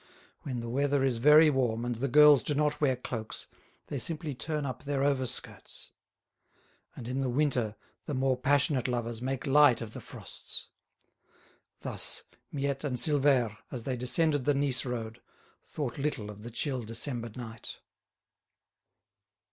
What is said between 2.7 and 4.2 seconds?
wear cloaks, they